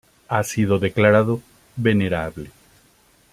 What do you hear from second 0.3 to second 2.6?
sido declarado Venerable.